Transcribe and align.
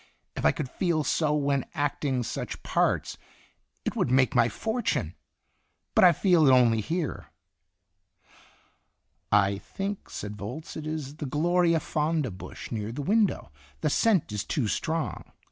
If 0.35 0.45
I 0.45 0.51
could 0.51 0.67
feel 0.67 1.03
so 1.03 1.35
when 1.35 1.63
acting 1.75 2.23
such 2.23 2.63
parts, 2.63 3.19
it 3.85 3.95
would 3.95 4.09
make 4.09 4.33
my 4.33 4.49
fortune. 4.49 5.13
But 5.93 6.03
I 6.03 6.11
feel 6.11 6.47
it 6.47 6.51
only 6.51 6.81
here." 6.81 7.27
"I 9.31 9.59
think," 9.59 10.09
said 10.09 10.35
Volz, 10.37 10.75
"it 10.75 10.87
is 10.87 11.17
the 11.17 11.27
gloria 11.27 11.79
fonda 11.79 12.31
bush 12.31 12.71
near 12.71 12.91
the 12.91 13.03
window; 13.03 13.51
the 13.81 13.91
scent 13.91 14.31
is 14.31 14.43
too 14.43 14.67
strong." 14.67 15.23